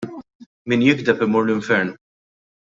[0.67, 1.89] Min jigdeb imur l-infern.